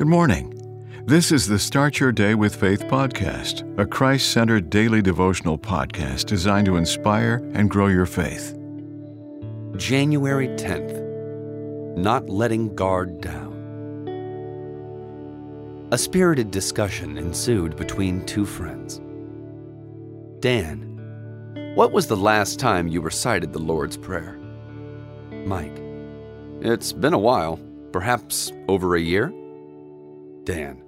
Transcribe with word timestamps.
Good 0.00 0.08
morning. 0.08 1.04
This 1.04 1.30
is 1.30 1.46
the 1.46 1.58
Start 1.58 2.00
Your 2.00 2.10
Day 2.10 2.34
with 2.34 2.56
Faith 2.56 2.84
podcast, 2.84 3.78
a 3.78 3.84
Christ 3.84 4.30
centered 4.30 4.70
daily 4.70 5.02
devotional 5.02 5.58
podcast 5.58 6.24
designed 6.24 6.64
to 6.68 6.78
inspire 6.78 7.46
and 7.52 7.68
grow 7.68 7.88
your 7.88 8.06
faith. 8.06 8.56
January 9.76 10.48
10th 10.56 11.98
Not 11.98 12.30
Letting 12.30 12.74
Guard 12.74 13.20
Down. 13.20 13.52
A 15.92 15.98
spirited 15.98 16.50
discussion 16.50 17.18
ensued 17.18 17.76
between 17.76 18.24
two 18.24 18.46
friends. 18.46 19.02
Dan, 20.40 21.74
what 21.74 21.92
was 21.92 22.06
the 22.06 22.16
last 22.16 22.58
time 22.58 22.88
you 22.88 23.02
recited 23.02 23.52
the 23.52 23.58
Lord's 23.58 23.98
Prayer? 23.98 24.38
Mike, 25.44 25.78
it's 26.62 26.90
been 26.90 27.12
a 27.12 27.18
while, 27.18 27.60
perhaps 27.92 28.50
over 28.66 28.96
a 28.96 29.00
year. 29.00 29.30
Dan, 30.44 30.82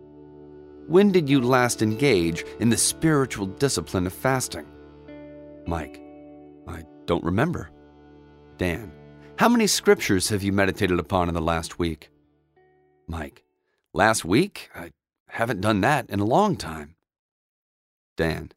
when 0.86 1.12
did 1.12 1.28
you 1.28 1.40
last 1.40 1.82
engage 1.82 2.44
in 2.60 2.70
the 2.70 2.76
spiritual 2.76 3.46
discipline 3.46 4.06
of 4.06 4.12
fasting? 4.12 4.66
Mike, 5.66 6.02
I 6.66 6.82
don't 7.06 7.24
remember. 7.24 7.70
Dan, 8.58 8.92
how 9.38 9.48
many 9.48 9.66
scriptures 9.66 10.28
have 10.28 10.42
you 10.42 10.52
meditated 10.52 10.98
upon 10.98 11.28
in 11.28 11.34
the 11.34 11.40
last 11.40 11.78
week? 11.78 12.10
Mike, 13.06 13.44
last 13.92 14.24
week? 14.24 14.70
I 14.74 14.92
haven't 15.28 15.60
done 15.60 15.80
that 15.82 16.10
in 16.10 16.20
a 16.20 16.24
long 16.24 16.56
time. 16.56 16.96
Dan, 18.16 18.52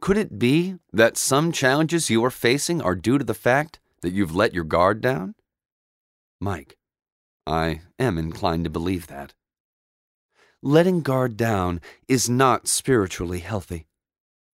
could 0.00 0.16
it 0.16 0.38
be 0.38 0.76
that 0.92 1.16
some 1.16 1.52
challenges 1.52 2.10
you 2.10 2.24
are 2.24 2.30
facing 2.30 2.80
are 2.80 2.94
due 2.94 3.18
to 3.18 3.24
the 3.24 3.34
fact 3.34 3.80
that 4.00 4.12
you've 4.12 4.34
let 4.34 4.54
your 4.54 4.64
guard 4.64 5.00
down? 5.00 5.34
Mike, 6.40 6.78
I 7.46 7.82
am 7.98 8.16
inclined 8.16 8.64
to 8.64 8.70
believe 8.70 9.08
that. 9.08 9.34
Letting 10.62 11.00
guard 11.00 11.38
down 11.38 11.80
is 12.06 12.28
not 12.28 12.68
spiritually 12.68 13.38
healthy. 13.38 13.86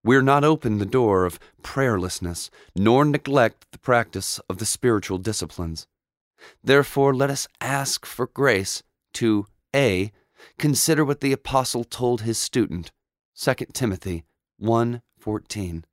We're 0.05 0.22
not 0.22 0.44
open 0.44 0.78
the 0.78 0.86
door 0.86 1.25
of 1.25 1.41
prayerlessness, 1.64 2.48
nor 2.77 3.05
neglect 3.05 3.67
the 3.72 3.78
practice 3.78 4.39
of 4.48 4.58
the 4.58 4.67
spiritual 4.67 5.19
disciplines. 5.19 5.89
Therefore, 6.62 7.12
let 7.12 7.28
us 7.28 7.48
ask 7.61 8.06
for 8.06 8.28
grace 8.28 8.84
to 9.14 9.47
A. 9.75 10.12
Consider 10.58 11.05
what 11.05 11.22
the 11.22 11.33
apostle 11.33 11.83
told 11.83 12.20
his 12.20 12.39
student, 12.39 12.92
2 13.34 13.73
Timothy 13.73 14.25
1:14. 14.61 15.84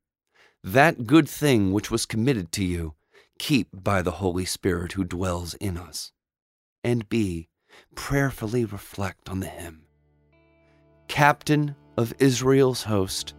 That 0.64 1.08
good 1.08 1.28
thing 1.28 1.72
which 1.74 1.90
was 1.90 2.06
committed 2.06 2.52
to 2.52 2.64
you, 2.64 2.94
keep 3.40 3.70
by 3.74 4.04
the 4.04 4.20
Holy 4.22 4.46
Spirit 4.46 4.92
who 4.92 5.04
dwells 5.04 5.56
in 5.56 5.76
us. 5.76 6.12
And 6.84 7.10
B. 7.10 7.50
Prayerfully 7.96 8.64
reflect 8.64 9.28
on 9.28 9.40
the 9.40 9.48
hymn. 9.48 9.88
Captain 11.14 11.76
of 11.96 12.12
Israel's 12.18 12.82
host, 12.82 13.36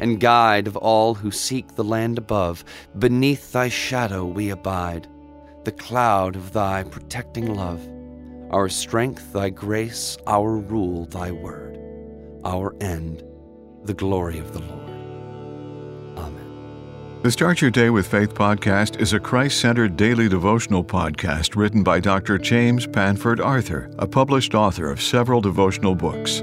and 0.00 0.18
guide 0.18 0.66
of 0.66 0.76
all 0.76 1.14
who 1.14 1.30
seek 1.30 1.76
the 1.76 1.84
land 1.84 2.18
above, 2.18 2.64
beneath 2.98 3.52
thy 3.52 3.68
shadow 3.68 4.24
we 4.24 4.50
abide, 4.50 5.06
the 5.62 5.70
cloud 5.70 6.34
of 6.34 6.52
thy 6.52 6.82
protecting 6.82 7.54
love, 7.54 7.88
our 8.50 8.68
strength 8.68 9.32
thy 9.32 9.48
grace, 9.48 10.18
our 10.26 10.56
rule 10.56 11.04
thy 11.04 11.30
word, 11.30 11.78
our 12.44 12.74
end 12.80 13.22
the 13.84 13.94
glory 13.94 14.40
of 14.40 14.52
the 14.52 14.58
Lord. 14.58 14.90
Amen. 16.18 17.20
The 17.22 17.30
Start 17.30 17.60
Your 17.60 17.70
Day 17.70 17.90
with 17.90 18.08
Faith 18.08 18.34
podcast 18.34 19.00
is 19.00 19.12
a 19.12 19.20
Christ 19.20 19.60
centered 19.60 19.96
daily 19.96 20.28
devotional 20.28 20.82
podcast 20.82 21.54
written 21.54 21.84
by 21.84 22.00
Dr. 22.00 22.38
James 22.38 22.88
Panford 22.88 23.38
Arthur, 23.38 23.88
a 24.00 24.06
published 24.08 24.56
author 24.56 24.90
of 24.90 25.00
several 25.00 25.40
devotional 25.40 25.94
books. 25.94 26.42